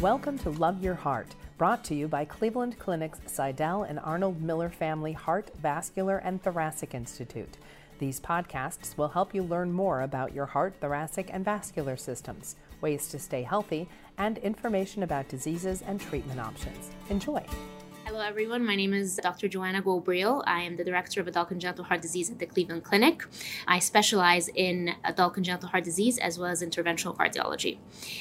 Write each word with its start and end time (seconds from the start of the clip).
Welcome 0.00 0.38
to 0.40 0.50
Love 0.50 0.82
Your 0.82 0.96
Heart, 0.96 1.28
brought 1.56 1.84
to 1.84 1.94
you 1.94 2.08
by 2.08 2.24
Cleveland 2.24 2.80
Clinic's 2.80 3.20
Sydell 3.28 3.88
and 3.88 4.00
Arnold 4.00 4.42
Miller 4.42 4.68
Family 4.68 5.12
Heart, 5.12 5.52
Vascular, 5.62 6.18
and 6.18 6.42
Thoracic 6.42 6.94
Institute. 6.94 7.56
These 8.00 8.18
podcasts 8.18 8.98
will 8.98 9.08
help 9.08 9.32
you 9.32 9.44
learn 9.44 9.72
more 9.72 10.02
about 10.02 10.34
your 10.34 10.46
heart, 10.46 10.74
thoracic, 10.80 11.30
and 11.32 11.44
vascular 11.44 11.96
systems, 11.96 12.56
ways 12.80 13.08
to 13.08 13.20
stay 13.20 13.42
healthy, 13.42 13.88
and 14.18 14.38
information 14.38 15.04
about 15.04 15.28
diseases 15.28 15.80
and 15.80 16.00
treatment 16.00 16.40
options. 16.40 16.90
Enjoy! 17.08 17.44
Hello, 18.14 18.24
everyone. 18.24 18.64
My 18.64 18.76
name 18.76 18.94
is 18.94 19.16
Dr. 19.20 19.48
Joanna 19.48 19.82
Ghobrial. 19.82 20.44
I 20.46 20.60
am 20.60 20.76
the 20.76 20.84
director 20.84 21.20
of 21.20 21.26
adult 21.26 21.48
congenital 21.48 21.82
heart 21.82 22.00
disease 22.00 22.30
at 22.30 22.38
the 22.38 22.46
Cleveland 22.46 22.84
Clinic. 22.84 23.24
I 23.66 23.80
specialize 23.80 24.48
in 24.54 24.94
adult 25.02 25.34
congenital 25.34 25.70
heart 25.70 25.82
disease 25.82 26.16
as 26.18 26.38
well 26.38 26.48
as 26.48 26.62
interventional 26.62 27.16
cardiology. 27.16 27.78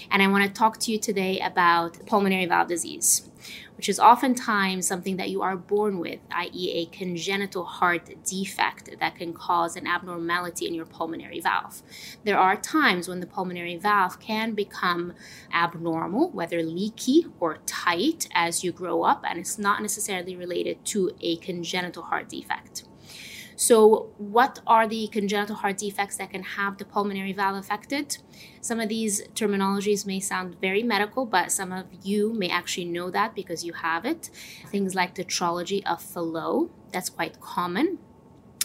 And 0.10 0.24
I 0.24 0.28
want 0.29 0.46
to 0.46 0.52
talk 0.52 0.79
to 0.79 0.92
you 0.92 0.98
today 0.98 1.39
about 1.39 2.07
pulmonary 2.07 2.48
valve 2.48 2.70
disease 2.70 3.29
which 3.75 3.89
is 3.89 4.00
oftentimes 4.00 4.88
something 4.88 5.18
that 5.18 5.29
you 5.29 5.42
are 5.42 5.56
born 5.56 6.00
with, 6.00 6.20
i.e., 6.32 6.71
a 6.71 6.86
congenital 6.86 7.64
heart 7.64 8.10
defect 8.24 9.00
that 9.00 9.15
can 9.15 9.34
cause 9.34 9.75
an 9.75 9.88
abnormality 9.88 10.68
in 10.68 10.74
your 10.74 10.86
pulmonary 10.86 11.39
valve. 11.39 11.82
There 12.24 12.37
are 12.37 12.56
times 12.56 13.07
when 13.07 13.20
the 13.20 13.28
pulmonary 13.28 13.78
valve 13.78 14.20
can 14.20 14.54
become 14.54 15.14
abnormal, 15.54 16.29
whether 16.32 16.64
leaky 16.64 17.25
or 17.39 17.57
tight 17.65 18.28
as 18.34 18.64
you 18.64 18.71
grow 18.71 19.04
up, 19.04 19.24
and 19.28 19.39
it's 19.39 19.57
not 19.57 19.82
necessarily 19.82 20.36
related 20.36 20.84
to 20.86 21.12
a 21.21 21.37
congenital 21.37 22.04
heart 22.04 22.29
defect. 22.29 22.84
So, 23.56 24.12
what 24.18 24.60
are 24.66 24.88
the 24.88 25.07
congenital 25.07 25.56
heart 25.57 25.78
defects 25.78 26.18
that 26.18 26.32
can 26.32 26.43
have 26.43 26.78
the 26.78 26.86
pulmonary 26.86 27.34
valve 27.34 27.57
affected? 27.57 28.18
Some 28.62 28.79
of 28.79 28.89
these 28.89 29.28
terminologies 29.36 30.06
may 30.06 30.20
sound 30.20 30.60
very 30.60 30.84
medical, 30.84 31.26
but 31.26 31.52
some 31.52 31.71
of 31.71 31.86
you 32.03 32.34
may 32.34 32.50
actually 32.50 32.86
know 32.86 33.12
that 33.12 33.36
because 33.36 33.64
you 33.64 33.73
have 33.73 34.06
it. 34.06 34.30
Things 34.68 34.95
like 34.95 35.16
tetralogy 35.16 35.84
of 35.86 36.02
Fallot, 36.02 36.70
that's 36.92 37.10
quite 37.10 37.40
common. 37.40 38.00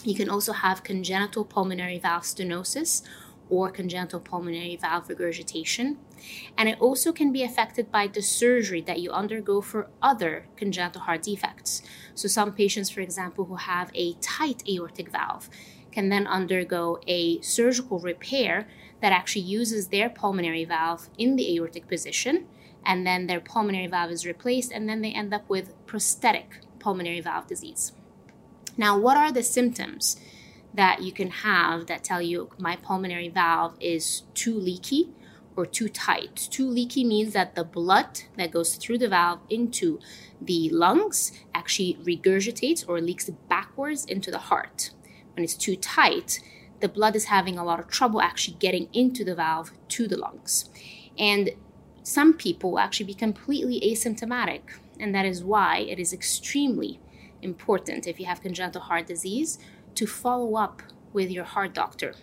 You 0.03 0.15
can 0.15 0.29
also 0.29 0.53
have 0.53 0.83
congenital 0.83 1.43
pulmonary 1.43 1.99
valve 1.99 2.23
stenosis 2.23 3.03
or 3.49 3.71
congenital 3.71 4.19
pulmonary 4.19 4.75
valve 4.75 5.09
regurgitation. 5.09 5.97
And 6.57 6.69
it 6.69 6.79
also 6.79 7.11
can 7.11 7.31
be 7.31 7.43
affected 7.43 7.91
by 7.91 8.07
the 8.07 8.21
surgery 8.21 8.81
that 8.81 8.99
you 8.99 9.11
undergo 9.11 9.61
for 9.61 9.89
other 10.01 10.45
congenital 10.55 11.01
heart 11.01 11.23
defects. 11.23 11.81
So, 12.15 12.27
some 12.27 12.53
patients, 12.53 12.89
for 12.89 13.01
example, 13.01 13.45
who 13.45 13.55
have 13.55 13.91
a 13.93 14.13
tight 14.21 14.63
aortic 14.67 15.11
valve 15.11 15.49
can 15.91 16.09
then 16.09 16.27
undergo 16.27 16.99
a 17.07 17.41
surgical 17.41 17.99
repair 17.99 18.67
that 19.01 19.11
actually 19.11 19.41
uses 19.41 19.87
their 19.87 20.09
pulmonary 20.09 20.65
valve 20.65 21.09
in 21.17 21.35
the 21.35 21.55
aortic 21.55 21.87
position, 21.87 22.45
and 22.85 23.05
then 23.05 23.27
their 23.27 23.39
pulmonary 23.39 23.87
valve 23.87 24.11
is 24.11 24.25
replaced, 24.25 24.71
and 24.71 24.87
then 24.87 25.01
they 25.01 25.11
end 25.11 25.33
up 25.33 25.49
with 25.49 25.73
prosthetic 25.85 26.61
pulmonary 26.79 27.21
valve 27.21 27.47
disease. 27.47 27.93
Now, 28.77 28.97
what 28.97 29.17
are 29.17 29.31
the 29.31 29.43
symptoms? 29.43 30.17
That 30.73 31.01
you 31.01 31.11
can 31.11 31.29
have 31.29 31.87
that 31.87 32.03
tell 32.03 32.21
you 32.21 32.49
my 32.57 32.75
pulmonary 32.75 33.29
valve 33.29 33.75
is 33.79 34.23
too 34.33 34.53
leaky 34.53 35.09
or 35.55 35.65
too 35.65 35.89
tight. 35.89 36.47
Too 36.51 36.69
leaky 36.69 37.03
means 37.03 37.33
that 37.33 37.55
the 37.55 37.63
blood 37.63 38.21
that 38.37 38.51
goes 38.51 38.75
through 38.75 38.99
the 38.99 39.09
valve 39.09 39.41
into 39.49 39.99
the 40.39 40.69
lungs 40.69 41.31
actually 41.53 41.97
regurgitates 42.03 42.87
or 42.87 43.01
leaks 43.01 43.29
backwards 43.49 44.05
into 44.05 44.31
the 44.31 44.37
heart. 44.37 44.91
When 45.33 45.43
it's 45.43 45.55
too 45.55 45.75
tight, 45.75 46.39
the 46.79 46.87
blood 46.87 47.15
is 47.15 47.25
having 47.25 47.57
a 47.57 47.65
lot 47.65 47.79
of 47.79 47.87
trouble 47.87 48.21
actually 48.21 48.57
getting 48.57 48.87
into 48.93 49.25
the 49.25 49.35
valve 49.35 49.71
to 49.89 50.07
the 50.07 50.17
lungs. 50.17 50.69
And 51.17 51.51
some 52.03 52.33
people 52.33 52.79
actually 52.79 53.07
be 53.07 53.13
completely 53.13 53.81
asymptomatic, 53.81 54.61
and 54.99 55.13
that 55.13 55.25
is 55.25 55.43
why 55.43 55.79
it 55.79 55.99
is 55.99 56.13
extremely 56.13 56.99
important 57.41 58.07
if 58.07 58.19
you 58.19 58.25
have 58.25 58.41
congenital 58.41 58.81
heart 58.81 59.07
disease 59.07 59.59
to 59.99 60.07
follow 60.07 60.55
up 60.55 60.81
with 61.11 61.29
your 61.29 61.43
heart 61.43 61.73
doctor. 61.73 62.13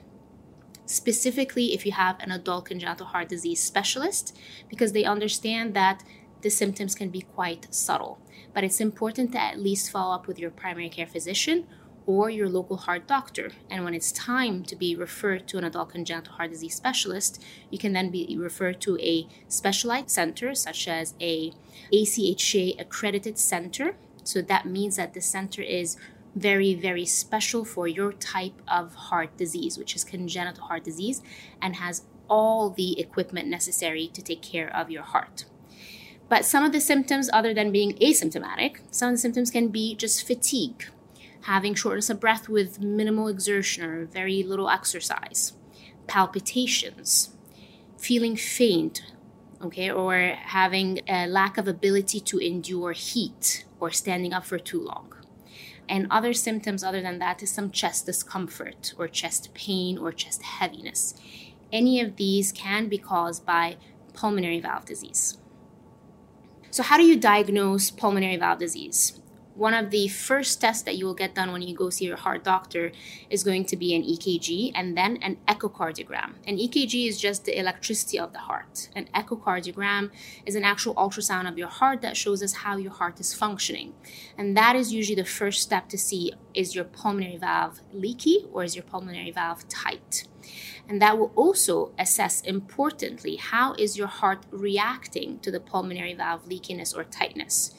Specifically, 0.86 1.74
if 1.74 1.84
you 1.84 1.92
have 1.92 2.18
an 2.20 2.30
adult 2.30 2.64
congenital 2.64 3.08
heart 3.08 3.28
disease 3.28 3.62
specialist, 3.62 4.34
because 4.70 4.92
they 4.92 5.04
understand 5.04 5.74
that 5.74 6.02
the 6.40 6.48
symptoms 6.48 6.94
can 6.94 7.10
be 7.10 7.20
quite 7.20 7.66
subtle. 7.74 8.18
But 8.54 8.64
it's 8.64 8.80
important 8.80 9.32
to 9.32 9.42
at 9.42 9.58
least 9.58 9.90
follow 9.90 10.14
up 10.14 10.26
with 10.26 10.38
your 10.38 10.50
primary 10.50 10.88
care 10.88 11.06
physician 11.06 11.66
or 12.06 12.30
your 12.30 12.48
local 12.48 12.78
heart 12.78 13.06
doctor. 13.06 13.50
And 13.68 13.84
when 13.84 13.92
it's 13.92 14.10
time 14.10 14.62
to 14.64 14.74
be 14.74 14.96
referred 14.96 15.46
to 15.48 15.58
an 15.58 15.64
adult 15.64 15.90
congenital 15.90 16.32
heart 16.32 16.52
disease 16.52 16.76
specialist, 16.76 17.44
you 17.68 17.78
can 17.78 17.92
then 17.92 18.10
be 18.10 18.38
referred 18.38 18.80
to 18.82 18.98
a 19.00 19.28
specialized 19.48 20.08
center, 20.08 20.54
such 20.54 20.88
as 20.88 21.12
a 21.20 21.52
ACHA 21.92 22.80
accredited 22.80 23.38
center. 23.38 23.96
So 24.24 24.40
that 24.40 24.64
means 24.64 24.96
that 24.96 25.12
the 25.12 25.20
center 25.20 25.60
is 25.60 25.98
very, 26.36 26.74
very 26.74 27.06
special 27.06 27.64
for 27.64 27.88
your 27.88 28.12
type 28.12 28.60
of 28.68 28.94
heart 28.94 29.36
disease, 29.36 29.78
which 29.78 29.96
is 29.96 30.04
congenital 30.04 30.64
heart 30.64 30.84
disease, 30.84 31.22
and 31.60 31.76
has 31.76 32.02
all 32.28 32.70
the 32.70 33.00
equipment 33.00 33.48
necessary 33.48 34.06
to 34.08 34.22
take 34.22 34.42
care 34.42 34.74
of 34.76 34.90
your 34.90 35.02
heart. 35.02 35.46
But 36.28 36.44
some 36.44 36.64
of 36.64 36.72
the 36.72 36.80
symptoms, 36.80 37.30
other 37.32 37.54
than 37.54 37.72
being 37.72 37.94
asymptomatic, 37.94 38.80
some 38.90 39.10
of 39.10 39.14
the 39.14 39.20
symptoms 39.20 39.50
can 39.50 39.68
be 39.68 39.94
just 39.94 40.26
fatigue, 40.26 40.84
having 41.42 41.74
shortness 41.74 42.10
of 42.10 42.20
breath 42.20 42.48
with 42.48 42.80
minimal 42.80 43.28
exertion 43.28 43.84
or 43.84 44.04
very 44.04 44.42
little 44.42 44.68
exercise, 44.68 45.54
palpitations, 46.06 47.30
feeling 47.96 48.36
faint, 48.36 49.02
okay, 49.62 49.90
or 49.90 50.34
having 50.44 51.00
a 51.08 51.26
lack 51.26 51.56
of 51.56 51.68
ability 51.68 52.20
to 52.20 52.38
endure 52.38 52.92
heat 52.92 53.64
or 53.80 53.90
standing 53.90 54.32
up 54.32 54.44
for 54.44 54.58
too 54.58 54.82
long. 54.82 55.12
And 55.88 56.06
other 56.10 56.32
symptoms 56.32 56.82
other 56.82 57.00
than 57.00 57.18
that 57.20 57.42
is 57.42 57.50
some 57.50 57.70
chest 57.70 58.06
discomfort 58.06 58.92
or 58.98 59.06
chest 59.08 59.54
pain 59.54 59.98
or 59.98 60.12
chest 60.12 60.42
heaviness. 60.42 61.14
Any 61.72 62.00
of 62.00 62.16
these 62.16 62.52
can 62.52 62.88
be 62.88 62.98
caused 62.98 63.46
by 63.46 63.76
pulmonary 64.12 64.60
valve 64.60 64.84
disease. 64.84 65.38
So, 66.70 66.82
how 66.82 66.96
do 66.96 67.04
you 67.04 67.18
diagnose 67.18 67.90
pulmonary 67.90 68.36
valve 68.36 68.58
disease? 68.58 69.20
One 69.56 69.72
of 69.72 69.90
the 69.90 70.06
first 70.08 70.60
tests 70.60 70.82
that 70.82 70.96
you 70.96 71.06
will 71.06 71.14
get 71.14 71.34
done 71.34 71.50
when 71.50 71.62
you 71.62 71.74
go 71.74 71.88
see 71.88 72.04
your 72.04 72.16
heart 72.16 72.44
doctor 72.44 72.92
is 73.30 73.42
going 73.42 73.64
to 73.64 73.76
be 73.76 73.94
an 73.94 74.02
EKG 74.02 74.72
and 74.74 74.96
then 74.96 75.16
an 75.22 75.38
echocardiogram. 75.48 76.34
An 76.46 76.58
EKG 76.58 77.08
is 77.08 77.18
just 77.18 77.46
the 77.46 77.58
electricity 77.58 78.18
of 78.18 78.34
the 78.34 78.40
heart. 78.40 78.90
An 78.94 79.08
echocardiogram 79.14 80.10
is 80.44 80.56
an 80.56 80.64
actual 80.64 80.94
ultrasound 80.94 81.48
of 81.48 81.56
your 81.56 81.68
heart 81.68 82.02
that 82.02 82.18
shows 82.18 82.42
us 82.42 82.52
how 82.52 82.76
your 82.76 82.92
heart 82.92 83.18
is 83.18 83.32
functioning. 83.32 83.94
And 84.36 84.54
that 84.58 84.76
is 84.76 84.92
usually 84.92 85.16
the 85.16 85.24
first 85.24 85.62
step 85.62 85.88
to 85.88 85.96
see 85.96 86.32
is 86.52 86.74
your 86.74 86.84
pulmonary 86.84 87.38
valve 87.38 87.80
leaky 87.92 88.44
or 88.52 88.62
is 88.62 88.76
your 88.76 88.84
pulmonary 88.84 89.30
valve 89.30 89.66
tight? 89.68 90.24
And 90.88 91.00
that 91.00 91.18
will 91.18 91.32
also 91.34 91.92
assess 91.98 92.40
importantly 92.42 93.36
how 93.36 93.74
is 93.74 93.96
your 93.96 94.06
heart 94.06 94.44
reacting 94.50 95.38
to 95.40 95.50
the 95.50 95.60
pulmonary 95.60 96.14
valve 96.14 96.46
leakiness 96.46 96.94
or 96.96 97.04
tightness. 97.04 97.74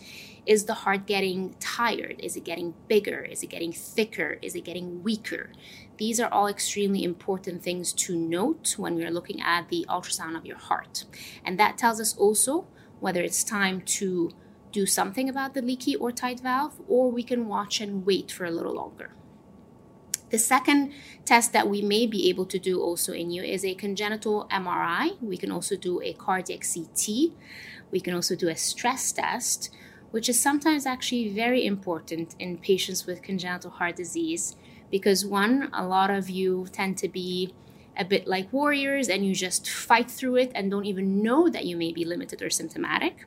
Is 0.47 0.63
the 0.63 0.73
heart 0.73 1.05
getting 1.05 1.55
tired? 1.59 2.15
Is 2.19 2.37
it 2.37 2.45
getting 2.45 2.73
bigger? 2.87 3.19
Is 3.19 3.43
it 3.43 3.47
getting 3.47 3.73
thicker? 3.73 4.39
Is 4.41 4.55
it 4.55 4.63
getting 4.63 5.03
weaker? 5.03 5.51
These 5.97 6.21
are 6.21 6.31
all 6.31 6.47
extremely 6.47 7.03
important 7.03 7.61
things 7.61 7.91
to 7.93 8.15
note 8.15 8.75
when 8.77 8.95
we're 8.95 9.11
looking 9.11 9.41
at 9.41 9.67
the 9.67 9.85
ultrasound 9.89 10.37
of 10.37 10.45
your 10.45 10.57
heart. 10.57 11.03
And 11.43 11.59
that 11.59 11.77
tells 11.77 11.99
us 11.99 12.15
also 12.15 12.65
whether 13.01 13.21
it's 13.21 13.43
time 13.43 13.81
to 13.81 14.31
do 14.71 14.85
something 14.85 15.27
about 15.27 15.53
the 15.53 15.61
leaky 15.61 15.97
or 15.97 16.13
tight 16.13 16.39
valve, 16.39 16.79
or 16.87 17.11
we 17.11 17.23
can 17.23 17.47
watch 17.47 17.81
and 17.81 18.05
wait 18.05 18.31
for 18.31 18.45
a 18.45 18.51
little 18.51 18.73
longer. 18.73 19.11
The 20.29 20.39
second 20.39 20.93
test 21.25 21.51
that 21.53 21.67
we 21.67 21.81
may 21.81 22.05
be 22.07 22.29
able 22.29 22.45
to 22.45 22.59
do 22.59 22.81
also 22.81 23.11
in 23.11 23.31
you 23.31 23.43
is 23.43 23.65
a 23.65 23.73
congenital 23.75 24.47
MRI. 24.49 25.21
We 25.21 25.37
can 25.37 25.51
also 25.51 25.75
do 25.75 26.01
a 26.01 26.13
cardiac 26.13 26.65
CT. 26.73 27.33
We 27.91 27.99
can 27.99 28.13
also 28.13 28.35
do 28.35 28.47
a 28.49 28.55
stress 28.55 29.11
test 29.11 29.71
which 30.11 30.29
is 30.29 30.39
sometimes 30.39 30.85
actually 30.85 31.29
very 31.29 31.65
important 31.65 32.35
in 32.39 32.57
patients 32.57 33.05
with 33.05 33.21
congenital 33.21 33.71
heart 33.71 33.95
disease 33.95 34.55
because 34.89 35.25
one, 35.25 35.69
a 35.73 35.85
lot 35.85 36.09
of 36.09 36.29
you 36.29 36.67
tend 36.71 36.97
to 36.97 37.09
be 37.09 37.53
a 37.97 38.05
bit 38.05 38.27
like 38.27 38.51
warriors 38.53 39.09
and 39.09 39.25
you 39.25 39.33
just 39.33 39.69
fight 39.69 40.09
through 40.09 40.35
it 40.35 40.51
and 40.53 40.69
don't 40.69 40.85
even 40.85 41.21
know 41.21 41.49
that 41.49 41.65
you 41.65 41.75
may 41.75 41.91
be 41.91 42.05
limited 42.05 42.41
or 42.41 42.49
symptomatic. 42.49 43.25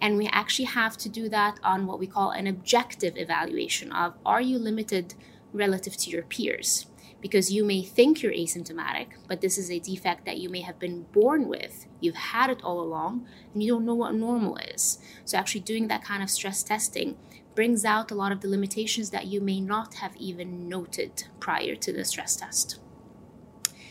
And 0.00 0.16
we 0.16 0.28
actually 0.28 0.66
have 0.66 0.96
to 0.98 1.08
do 1.08 1.28
that 1.30 1.58
on 1.62 1.86
what 1.86 1.98
we 1.98 2.06
call 2.06 2.30
an 2.30 2.46
objective 2.46 3.16
evaluation 3.16 3.90
of 3.92 4.14
are 4.24 4.40
you 4.40 4.58
limited 4.58 5.14
relative 5.52 5.96
to 5.96 6.10
your 6.10 6.22
peers? 6.22 6.86
Because 7.20 7.52
you 7.52 7.64
may 7.64 7.82
think 7.82 8.22
you're 8.22 8.32
asymptomatic, 8.32 9.08
but 9.28 9.40
this 9.40 9.58
is 9.58 9.70
a 9.70 9.78
defect 9.78 10.24
that 10.24 10.38
you 10.38 10.48
may 10.48 10.60
have 10.60 10.78
been 10.78 11.02
born 11.12 11.48
with. 11.48 11.86
You've 12.00 12.14
had 12.14 12.50
it 12.50 12.62
all 12.62 12.80
along 12.80 13.26
and 13.52 13.62
you 13.62 13.72
don't 13.72 13.84
know 13.84 13.94
what 13.94 14.14
normal 14.14 14.56
is. 14.56 14.98
So, 15.24 15.36
actually, 15.36 15.60
doing 15.60 15.88
that 15.88 16.04
kind 16.04 16.22
of 16.22 16.30
stress 16.30 16.62
testing 16.62 17.16
brings 17.54 17.84
out 17.84 18.10
a 18.10 18.14
lot 18.14 18.32
of 18.32 18.40
the 18.40 18.48
limitations 18.48 19.10
that 19.10 19.26
you 19.26 19.40
may 19.40 19.60
not 19.60 19.94
have 19.94 20.16
even 20.16 20.68
noted 20.68 21.24
prior 21.40 21.74
to 21.74 21.92
the 21.92 22.04
stress 22.04 22.36
test. 22.36 22.78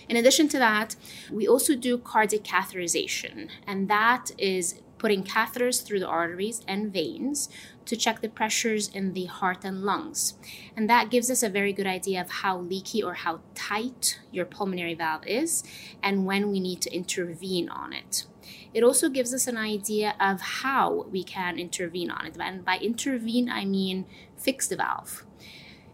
In 0.08 0.18
addition 0.18 0.48
to 0.50 0.58
that, 0.58 0.96
we 1.32 1.48
also 1.48 1.76
do 1.76 1.98
cardiac 1.98 2.44
catheterization, 2.44 3.50
and 3.68 3.88
that 3.90 4.32
is 4.40 4.82
putting 4.98 5.24
catheters 5.24 5.84
through 5.84 6.00
the 6.00 6.08
arteries 6.08 6.62
and 6.68 6.92
veins 6.92 7.48
to 7.90 7.98
check 7.98 8.22
the 8.22 8.30
pressures 8.30 8.88
in 8.88 9.14
the 9.14 9.26
heart 9.26 9.66
and 9.66 9.82
lungs. 9.82 10.36
And 10.78 10.90
that 10.90 11.10
gives 11.10 11.32
us 11.32 11.42
a 11.42 11.50
very 11.50 11.74
good 11.74 11.88
idea 11.88 12.22
of 12.22 12.30
how 12.30 12.60
leaky 12.60 13.02
or 13.02 13.16
how 13.16 13.42
tight 13.56 14.20
your 14.32 14.46
pulmonary 14.46 14.94
valve 14.94 15.26
is 15.26 15.64
and 16.04 16.26
when 16.26 16.52
we 16.52 16.60
need 16.60 16.82
to 16.82 16.94
intervene 16.94 17.68
on 17.68 17.92
it. 17.92 18.28
It 18.74 18.84
also 18.84 19.10
gives 19.10 19.34
us 19.34 19.48
an 19.48 19.58
idea 19.58 20.16
of 20.20 20.40
how 20.40 21.08
we 21.12 21.24
can 21.24 21.58
intervene 21.58 22.12
on 22.12 22.28
it. 22.28 22.38
And 22.40 22.64
by 22.64 22.78
intervene, 22.78 23.50
I 23.50 23.66
mean 23.66 24.06
fix 24.38 24.68
the 24.68 24.76
valve. 24.76 25.26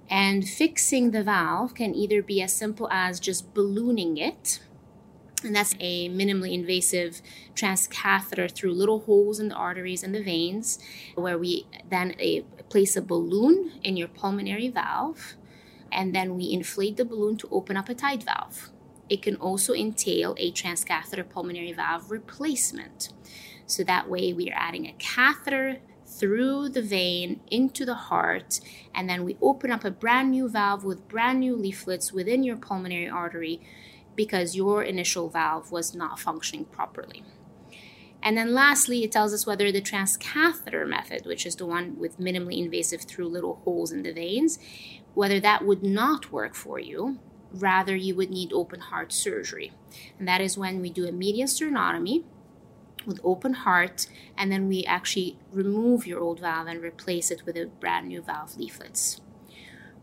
And 0.10 0.48
fixing 0.48 1.12
the 1.12 1.24
valve 1.24 1.74
can 1.74 1.96
either 1.96 2.22
be 2.22 2.42
as 2.42 2.54
simple 2.54 2.90
as 2.92 3.20
just 3.20 3.54
ballooning 3.54 4.18
it, 4.18 4.60
and 5.46 5.56
that's 5.56 5.76
a 5.80 6.10
minimally 6.10 6.54
invasive 6.54 7.22
transcatheter 7.54 8.52
through 8.52 8.74
little 8.74 9.02
holes 9.02 9.40
in 9.40 9.50
the 9.50 9.56
arteries 9.56 10.04
and 10.04 10.14
the 10.14 10.24
veins, 10.24 10.80
where 11.16 11.38
we 11.38 11.68
then 11.90 12.16
a, 12.20 12.42
place 12.70 12.96
a 12.96 13.02
balloon 13.02 13.72
in 13.84 13.96
your 13.96 14.08
pulmonary 14.08 14.68
valve, 14.68 15.36
and 15.92 16.14
then 16.14 16.36
we 16.36 16.52
inflate 16.52 16.98
the 16.98 17.06
balloon 17.06 17.38
to 17.38 17.48
open 17.52 17.78
up 17.78 17.88
a 17.88 17.94
tight 17.94 18.24
valve. 18.24 18.72
It 19.08 19.22
can 19.22 19.36
also 19.36 19.74
entail 19.74 20.36
a 20.38 20.52
transcatheter 20.52 21.28
pulmonary 21.30 21.72
valve 21.72 22.10
replacement. 22.10 23.10
So 23.68 23.84
that 23.84 24.10
way, 24.10 24.34
we 24.34 24.50
are 24.50 24.58
adding 24.58 24.88
a 24.88 24.96
catheter 24.98 25.78
through 26.08 26.70
the 26.70 26.82
vein 26.82 27.42
into 27.52 27.86
the 27.86 27.96
heart, 27.96 28.60
and 28.94 29.10
then 29.10 29.24
we 29.24 29.38
open 29.42 29.72
up 29.72 29.84
a 29.84 29.92
brand 29.92 30.32
new 30.32 30.48
valve 30.48 30.84
with 30.84 31.08
brand 31.08 31.40
new 31.40 31.56
leaflets 31.56 32.14
within 32.14 32.44
your 32.44 32.56
pulmonary 32.56 33.10
artery 33.10 33.60
because 34.16 34.56
your 34.56 34.84
initial 34.84 35.30
valve 35.30 35.72
was 35.72 35.96
not 35.96 36.20
functioning 36.20 36.66
properly. 36.66 37.24
And 38.24 38.36
then 38.36 38.54
lastly, 38.54 39.04
it 39.04 39.12
tells 39.12 39.34
us 39.34 39.46
whether 39.46 39.72
the 39.72 39.82
transcatheter 39.82 40.88
method, 40.88 41.26
which 41.26 41.46
is 41.46 41.56
the 41.56 41.66
one 41.66 42.00
with 42.00 42.20
minimally 42.20 42.58
invasive 42.58 43.02
through 43.02 43.28
little 43.28 43.62
holes 43.64 43.92
in 43.92 44.02
the 44.02 44.12
veins, 44.12 44.58
whether 45.14 45.40
that 45.40 45.64
would 45.64 45.84
not 45.84 46.32
work 46.32 46.56
for 46.56 46.80
you. 46.80 47.20
Rather, 47.52 47.96
you 47.96 48.16
would 48.16 48.32
need 48.32 48.52
open 48.52 48.80
heart 48.80 49.14
surgery. 49.14 49.72
And 50.18 50.28
that 50.28 50.42
is 50.42 50.58
when 50.58 50.82
we 50.82 50.90
do 50.90 51.08
a 51.08 51.12
median 51.12 51.48
sternotomy 51.48 52.24
with 53.06 53.20
open 53.24 53.54
heart, 53.54 54.08
and 54.36 54.52
then 54.52 54.68
we 54.68 54.84
actually 54.86 55.38
remove 55.52 56.08
your 56.08 56.20
old 56.20 56.40
valve 56.40 56.68
and 56.68 56.82
replace 56.82 57.30
it 57.30 57.46
with 57.46 57.56
a 57.56 57.68
brand 57.68 58.08
new 58.08 58.22
valve 58.22 58.58
leaflets. 58.58 59.22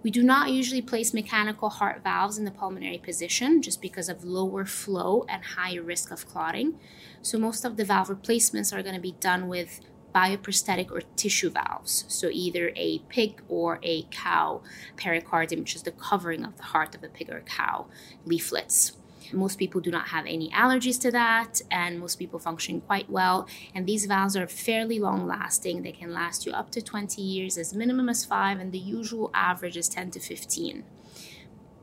We 0.03 0.11
do 0.11 0.23
not 0.23 0.51
usually 0.51 0.83
place 0.83 1.15
mechanical 1.15 1.71
heart 1.71 2.03
valves 2.03 2.37
in 2.37 2.45
the 2.45 2.51
pulmonary 2.51 2.99
position 2.99 3.63
just 3.63 3.81
because 3.81 4.09
of 4.09 4.25
lower 4.25 4.65
flow 4.65 5.25
and 5.29 5.45
higher 5.45 5.83
risk 5.83 6.11
of 6.11 6.27
clotting. 6.27 6.81
So, 7.23 7.39
most 7.39 7.65
of 7.65 7.77
the 7.77 7.85
valve 7.85 8.11
replacements 8.11 8.73
are 8.73 8.83
going 8.83 8.97
to 8.97 9.01
be 9.01 9.15
done 9.21 9.47
with 9.47 9.81
bioprosthetic 10.13 10.91
or 10.91 11.03
tissue 11.15 11.51
valves. 11.51 12.05
So, 12.09 12.29
either 12.33 12.73
a 12.75 12.99
pig 13.09 13.43
or 13.49 13.79
a 13.85 14.03
cow 14.11 14.63
pericardium, 14.97 15.61
which 15.61 15.77
is 15.77 15.85
the 15.85 15.93
covering 15.93 16.45
of 16.45 16.57
the 16.57 16.65
heart 16.65 16.97
of 16.97 17.05
a 17.05 17.09
pig 17.09 17.31
or 17.31 17.41
cow, 17.43 17.87
leaflets. 18.25 18.93
Most 19.33 19.59
people 19.59 19.81
do 19.81 19.91
not 19.91 20.09
have 20.09 20.27
any 20.27 20.51
allergies 20.51 21.01
to 21.03 21.11
that, 21.11 21.61
and 21.71 22.01
most 22.01 22.19
people 22.19 22.39
function 22.39 22.81
quite 22.81 23.11
well. 23.11 23.47
And 23.75 23.87
these 23.87 24.07
valves 24.07 24.37
are 24.37 24.47
fairly 24.47 24.99
long 24.99 25.27
lasting. 25.27 25.83
They 25.83 25.93
can 25.93 26.13
last 26.13 26.47
you 26.47 26.53
up 26.53 26.71
to 26.71 26.83
20 26.83 27.21
years, 27.21 27.59
as 27.59 27.75
minimum 27.75 28.09
as 28.09 28.25
five, 28.25 28.59
and 28.61 28.73
the 28.73 28.79
usual 28.79 29.31
average 29.35 29.77
is 29.77 29.89
10 29.89 30.11
to 30.13 30.21
15. 30.21 30.85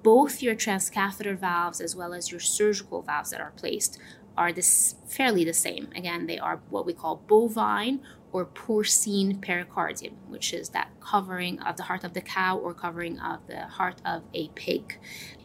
Both 0.02 0.42
your 0.42 0.56
transcatheter 0.56 1.38
valves 1.38 1.82
as 1.82 1.96
well 1.96 2.14
as 2.14 2.32
your 2.32 2.40
surgical 2.40 3.02
valves 3.02 3.32
that 3.32 3.42
are 3.42 3.54
placed 3.58 4.00
are 4.38 4.54
this 4.54 4.96
fairly 5.08 5.44
the 5.44 5.54
same. 5.54 5.90
Again, 5.96 6.28
they 6.28 6.40
are 6.40 6.62
what 6.70 6.86
we 6.86 6.94
call 6.94 7.22
bovine 7.28 8.02
or 8.32 8.46
porcine 8.46 9.40
pericardium, 9.40 10.14
which 10.28 10.54
is 10.54 10.70
that 10.70 10.90
covering 11.00 11.60
of 11.62 11.78
the 11.78 11.84
heart 11.84 12.04
of 12.04 12.14
the 12.14 12.22
cow 12.22 12.58
or 12.58 12.74
covering 12.74 13.20
of 13.20 13.40
the 13.48 13.62
heart 13.62 14.02
of 14.06 14.24
a 14.34 14.50
pig. 14.50 15.00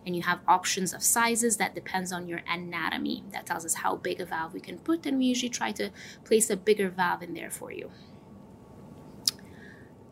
And 0.05 0.15
you 0.15 0.23
have 0.23 0.41
options 0.47 0.93
of 0.93 1.03
sizes 1.03 1.57
that 1.57 1.75
depends 1.75 2.13
on 2.13 2.29
your 2.29 2.43
anatomy. 2.49 3.25
That 3.33 3.47
tells 3.47 3.65
us 3.65 3.75
how 3.75 3.97
big 3.97 4.21
a 4.21 4.27
valve 4.27 4.53
we 4.53 4.61
can 4.61 4.79
put, 4.79 5.07
and 5.07 5.19
we 5.19 5.25
usually 5.25 5.49
try 5.49 5.73
to 5.73 5.91
place 6.25 6.51
a 6.51 6.57
bigger 6.57 6.91
valve 6.91 7.23
in 7.23 7.33
there 7.33 7.51
for 7.51 7.73
you. 7.73 7.91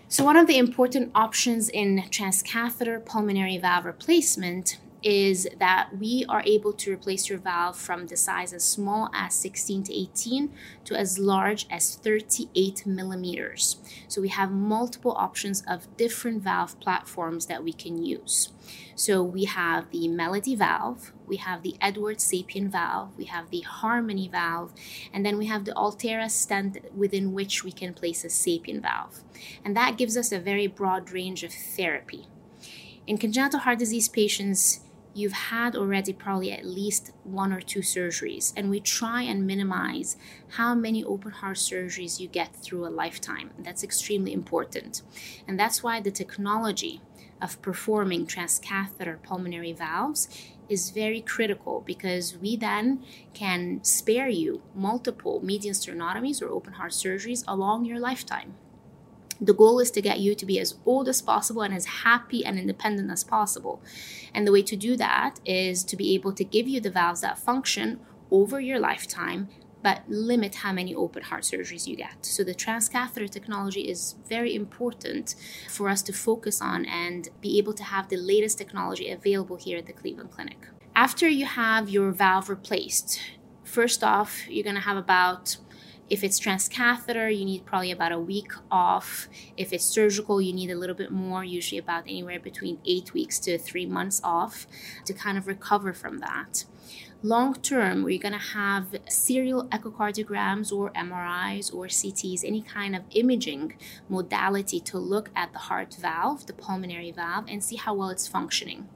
So, 0.08 0.24
one 0.24 0.36
of 0.36 0.46
the 0.46 0.58
important 0.58 1.10
options 1.14 1.68
in 1.68 2.04
transcatheter 2.10 3.04
pulmonary 3.04 3.58
valve 3.58 3.84
replacement 3.84 4.78
is 5.02 5.48
that 5.58 5.90
we 5.98 6.24
are 6.28 6.42
able 6.46 6.72
to 6.72 6.92
replace 6.92 7.28
your 7.28 7.38
valve 7.38 7.76
from 7.76 8.06
the 8.06 8.16
size 8.16 8.52
as 8.52 8.64
small 8.64 9.10
as 9.12 9.34
16 9.34 9.84
to 9.84 9.94
18 9.94 10.52
to 10.84 10.94
as 10.94 11.18
large 11.18 11.66
as 11.70 11.96
38 11.96 12.86
millimeters. 12.86 13.78
So 14.08 14.20
we 14.20 14.28
have 14.28 14.50
multiple 14.50 15.14
options 15.16 15.62
of 15.66 15.96
different 15.96 16.42
valve 16.42 16.78
platforms 16.80 17.46
that 17.46 17.64
we 17.64 17.72
can 17.72 18.04
use. 18.04 18.50
So 18.94 19.22
we 19.22 19.44
have 19.44 19.90
the 19.90 20.06
Melody 20.08 20.54
valve, 20.54 21.12
we 21.26 21.36
have 21.36 21.62
the 21.62 21.76
Edwards 21.80 22.24
Sapien 22.30 22.68
valve, 22.68 23.16
we 23.16 23.24
have 23.24 23.50
the 23.50 23.60
Harmony 23.60 24.28
valve, 24.28 24.72
and 25.12 25.24
then 25.24 25.38
we 25.38 25.46
have 25.46 25.64
the 25.64 25.72
Alterra 25.72 26.30
stent 26.30 26.78
within 26.94 27.32
which 27.32 27.64
we 27.64 27.72
can 27.72 27.94
place 27.94 28.24
a 28.24 28.28
Sapien 28.28 28.80
valve. 28.80 29.22
And 29.64 29.76
that 29.76 29.96
gives 29.96 30.16
us 30.16 30.30
a 30.30 30.38
very 30.38 30.66
broad 30.66 31.10
range 31.10 31.42
of 31.42 31.52
therapy. 31.52 32.26
In 33.06 33.18
congenital 33.18 33.60
heart 33.60 33.80
disease 33.80 34.08
patients, 34.08 34.80
you've 35.14 35.32
had 35.32 35.76
already 35.76 36.12
probably 36.12 36.52
at 36.52 36.64
least 36.64 37.12
one 37.24 37.52
or 37.52 37.60
two 37.60 37.80
surgeries. 37.80 38.52
And 38.56 38.70
we 38.70 38.80
try 38.80 39.22
and 39.22 39.46
minimize 39.46 40.16
how 40.50 40.74
many 40.74 41.04
open 41.04 41.32
heart 41.32 41.56
surgeries 41.56 42.20
you 42.20 42.28
get 42.28 42.54
through 42.54 42.86
a 42.86 42.88
lifetime. 42.88 43.50
That's 43.58 43.84
extremely 43.84 44.32
important. 44.32 45.02
And 45.46 45.58
that's 45.58 45.82
why 45.82 46.00
the 46.00 46.10
technology 46.10 47.02
of 47.40 47.60
performing 47.60 48.26
transcatheter 48.26 49.20
pulmonary 49.22 49.72
valves 49.72 50.28
is 50.68 50.90
very 50.90 51.20
critical 51.20 51.82
because 51.84 52.36
we 52.38 52.56
then 52.56 53.04
can 53.34 53.82
spare 53.82 54.28
you 54.28 54.62
multiple 54.74 55.40
median 55.44 55.74
sternotomies 55.74 56.40
or 56.40 56.48
open 56.48 56.74
heart 56.74 56.92
surgeries 56.92 57.44
along 57.48 57.84
your 57.84 57.98
lifetime. 57.98 58.54
The 59.42 59.52
goal 59.52 59.80
is 59.80 59.90
to 59.90 60.00
get 60.00 60.20
you 60.20 60.36
to 60.36 60.46
be 60.46 60.60
as 60.60 60.76
old 60.86 61.08
as 61.08 61.20
possible 61.20 61.62
and 61.62 61.74
as 61.74 61.84
happy 61.84 62.44
and 62.44 62.56
independent 62.56 63.10
as 63.10 63.24
possible. 63.24 63.82
And 64.32 64.46
the 64.46 64.52
way 64.52 64.62
to 64.62 64.76
do 64.76 64.96
that 64.96 65.40
is 65.44 65.82
to 65.84 65.96
be 65.96 66.14
able 66.14 66.32
to 66.34 66.44
give 66.44 66.68
you 66.68 66.80
the 66.80 66.90
valves 66.90 67.22
that 67.22 67.38
function 67.38 67.98
over 68.30 68.60
your 68.60 68.78
lifetime 68.78 69.48
but 69.82 70.02
limit 70.08 70.54
how 70.56 70.72
many 70.72 70.94
open 70.94 71.24
heart 71.24 71.42
surgeries 71.42 71.86
you 71.86 71.96
get. 71.96 72.24
So 72.24 72.44
the 72.44 72.54
transcatheter 72.54 73.28
technology 73.28 73.88
is 73.88 74.14
very 74.28 74.54
important 74.54 75.34
for 75.68 75.88
us 75.88 76.02
to 76.02 76.12
focus 76.12 76.60
on 76.60 76.84
and 76.84 77.28
be 77.40 77.58
able 77.58 77.74
to 77.74 77.82
have 77.82 78.08
the 78.08 78.16
latest 78.16 78.58
technology 78.58 79.10
available 79.10 79.56
here 79.56 79.78
at 79.78 79.86
the 79.86 79.92
Cleveland 79.92 80.30
Clinic. 80.30 80.68
After 80.94 81.28
you 81.28 81.46
have 81.46 81.88
your 81.88 82.12
valve 82.12 82.48
replaced, 82.48 83.20
first 83.64 84.04
off, 84.04 84.48
you're 84.48 84.62
going 84.62 84.76
to 84.76 84.82
have 84.82 84.96
about 84.96 85.56
if 86.10 86.22
it's 86.22 86.38
transcatheter, 86.38 87.34
you 87.34 87.44
need 87.44 87.64
probably 87.64 87.90
about 87.90 88.12
a 88.12 88.18
week 88.18 88.52
off. 88.70 89.28
If 89.56 89.72
it's 89.72 89.84
surgical, 89.84 90.42
you 90.42 90.52
need 90.52 90.70
a 90.70 90.76
little 90.76 90.94
bit 90.94 91.10
more, 91.10 91.44
usually 91.44 91.78
about 91.78 92.02
anywhere 92.02 92.38
between 92.38 92.78
eight 92.84 93.14
weeks 93.14 93.38
to 93.40 93.56
three 93.58 93.86
months 93.86 94.20
off 94.22 94.66
to 95.06 95.14
kind 95.14 95.38
of 95.38 95.46
recover 95.46 95.92
from 95.92 96.18
that. 96.18 96.64
Long 97.22 97.54
term, 97.54 98.02
we're 98.02 98.18
going 98.20 98.32
to 98.32 98.38
have 98.38 98.96
serial 99.08 99.68
echocardiograms 99.68 100.72
or 100.72 100.90
MRIs 100.90 101.72
or 101.72 101.86
CTs, 101.86 102.44
any 102.44 102.62
kind 102.62 102.96
of 102.96 103.04
imaging 103.12 103.76
modality 104.08 104.80
to 104.80 104.98
look 104.98 105.30
at 105.36 105.52
the 105.52 105.60
heart 105.60 105.96
valve, 106.00 106.46
the 106.46 106.52
pulmonary 106.52 107.12
valve, 107.12 107.44
and 107.48 107.62
see 107.62 107.76
how 107.76 107.94
well 107.94 108.10
it's 108.10 108.26
functioning. 108.26 108.88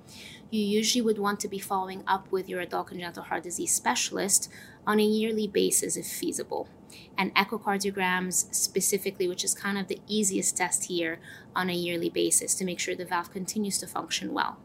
You 0.50 0.60
usually 0.60 1.02
would 1.02 1.18
want 1.18 1.38
to 1.40 1.48
be 1.48 1.58
following 1.58 2.02
up 2.06 2.30
with 2.32 2.48
your 2.48 2.60
adult 2.60 2.88
congenital 2.88 3.22
heart 3.22 3.44
disease 3.44 3.72
specialist 3.72 4.50
on 4.86 4.98
a 4.98 5.04
yearly 5.04 5.46
basis 5.46 5.96
if 5.96 6.06
feasible 6.06 6.68
and 7.16 7.34
echocardiograms 7.34 8.54
specifically, 8.54 9.28
which 9.28 9.44
is 9.44 9.54
kind 9.54 9.78
of 9.78 9.88
the 9.88 10.00
easiest 10.06 10.56
test 10.56 10.84
here 10.84 11.18
on 11.54 11.70
a 11.70 11.74
yearly 11.74 12.10
basis 12.10 12.54
to 12.54 12.64
make 12.64 12.78
sure 12.78 12.94
the 12.94 13.04
valve 13.04 13.32
continues 13.32 13.78
to 13.78 13.86
function 13.86 14.32
well. 14.32 14.58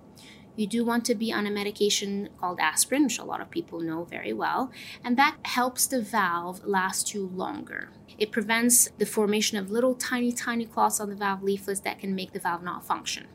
You 0.61 0.67
do 0.67 0.85
want 0.85 1.05
to 1.05 1.15
be 1.15 1.33
on 1.33 1.47
a 1.47 1.49
medication 1.49 2.29
called 2.39 2.59
aspirin, 2.59 3.05
which 3.05 3.17
a 3.17 3.23
lot 3.23 3.41
of 3.41 3.49
people 3.49 3.79
know 3.79 4.03
very 4.03 4.31
well, 4.31 4.71
and 5.03 5.17
that 5.17 5.37
helps 5.41 5.87
the 5.87 6.03
valve 6.03 6.63
last 6.63 7.15
you 7.15 7.25
longer. 7.33 7.89
It 8.19 8.31
prevents 8.31 8.87
the 8.99 9.07
formation 9.07 9.57
of 9.57 9.71
little 9.71 9.95
tiny, 9.95 10.31
tiny 10.31 10.67
clots 10.67 10.99
on 10.99 11.09
the 11.09 11.15
valve 11.15 11.41
leaflets 11.41 11.79
that 11.79 11.97
can 11.97 12.13
make 12.13 12.33
the 12.33 12.39
valve 12.39 12.61
not 12.61 12.85
function. 12.85 13.25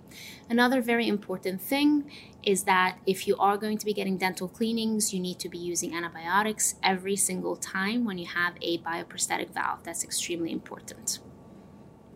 Another 0.48 0.80
very 0.80 1.08
important 1.08 1.60
thing 1.60 2.08
is 2.44 2.62
that 2.62 2.98
if 3.06 3.26
you 3.26 3.36
are 3.38 3.56
going 3.56 3.78
to 3.78 3.86
be 3.86 3.92
getting 3.92 4.18
dental 4.18 4.46
cleanings, 4.46 5.12
you 5.12 5.18
need 5.18 5.40
to 5.40 5.48
be 5.48 5.58
using 5.58 5.96
antibiotics 5.96 6.76
every 6.80 7.16
single 7.16 7.56
time 7.56 8.04
when 8.04 8.18
you 8.18 8.26
have 8.26 8.54
a 8.62 8.78
bioprosthetic 8.78 9.52
valve. 9.52 9.80
That's 9.82 10.04
extremely 10.04 10.52
important. 10.52 11.18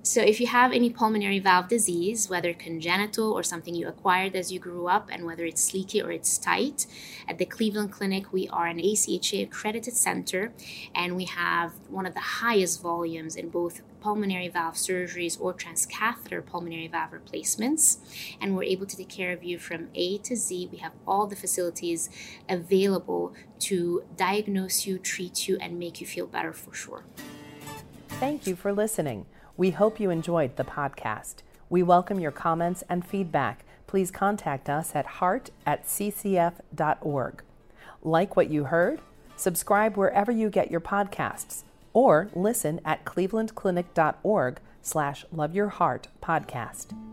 So, 0.02 0.22
if 0.22 0.40
you 0.40 0.46
have 0.46 0.72
any 0.72 0.88
pulmonary 0.88 1.40
valve 1.40 1.68
disease, 1.68 2.30
whether 2.30 2.54
congenital 2.54 3.32
or 3.32 3.42
something 3.42 3.74
you 3.74 3.86
acquired 3.86 4.34
as 4.34 4.50
you 4.50 4.58
grew 4.58 4.88
up, 4.88 5.10
and 5.12 5.26
whether 5.26 5.44
it's 5.44 5.74
leaky 5.74 6.00
or 6.00 6.10
it's 6.10 6.38
tight, 6.38 6.86
at 7.28 7.36
the 7.36 7.44
Cleveland 7.44 7.92
Clinic, 7.92 8.32
we 8.32 8.48
are 8.48 8.66
an 8.66 8.78
ACHA 8.78 9.42
accredited 9.42 9.94
center 9.94 10.54
and 10.94 11.16
we 11.16 11.26
have 11.26 11.72
one 11.88 12.06
of 12.06 12.14
the 12.14 12.20
highest 12.20 12.80
volumes 12.80 13.36
in 13.36 13.50
both 13.50 13.82
pulmonary 14.00 14.48
valve 14.48 14.74
surgeries 14.74 15.38
or 15.38 15.52
transcatheter 15.52 16.44
pulmonary 16.44 16.88
valve 16.88 17.12
replacements. 17.12 17.98
And 18.40 18.56
we're 18.56 18.64
able 18.64 18.86
to 18.86 18.96
take 18.96 19.10
care 19.10 19.32
of 19.32 19.44
you 19.44 19.58
from 19.58 19.88
A 19.94 20.16
to 20.18 20.34
Z. 20.34 20.70
We 20.72 20.78
have 20.78 20.92
all 21.06 21.26
the 21.26 21.36
facilities 21.36 22.08
available 22.48 23.34
to 23.60 24.04
diagnose 24.16 24.86
you, 24.86 24.98
treat 24.98 25.46
you, 25.46 25.58
and 25.58 25.78
make 25.78 26.00
you 26.00 26.06
feel 26.06 26.26
better 26.26 26.54
for 26.54 26.72
sure. 26.72 27.04
Thank 28.08 28.46
you 28.46 28.56
for 28.56 28.72
listening. 28.72 29.26
We 29.56 29.70
hope 29.70 30.00
you 30.00 30.10
enjoyed 30.10 30.56
the 30.56 30.64
podcast. 30.64 31.36
We 31.68 31.82
welcome 31.82 32.18
your 32.18 32.30
comments 32.30 32.82
and 32.88 33.06
feedback. 33.06 33.64
Please 33.86 34.10
contact 34.10 34.68
us 34.68 34.94
at 34.94 35.06
heart 35.06 35.50
at 35.66 35.84
ccf.org. 35.86 37.42
Like 38.02 38.36
what 38.36 38.50
you 38.50 38.64
heard? 38.64 39.00
Subscribe 39.36 39.96
wherever 39.96 40.30
you 40.30 40.50
get 40.50 40.70
your 40.70 40.80
podcasts 40.80 41.62
or 41.92 42.28
listen 42.34 42.80
at 42.84 43.04
clevelandclinic.org 43.04 44.60
slash 44.82 45.24
love 45.32 45.54
your 45.54 45.68
heart 45.68 46.08
podcast. 46.22 47.09